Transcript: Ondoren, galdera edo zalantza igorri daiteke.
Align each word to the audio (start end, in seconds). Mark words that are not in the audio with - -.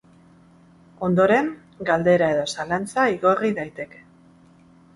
Ondoren, 1.07 1.51
galdera 1.91 2.31
edo 2.37 2.47
zalantza 2.55 3.07
igorri 3.19 3.55
daiteke. 3.61 4.05